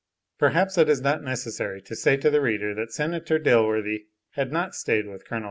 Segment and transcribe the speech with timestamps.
[0.39, 5.05] Perhaps it is unnecessary to say to the reader that Senator Dilworthy had not stayed
[5.07, 5.39] with Col.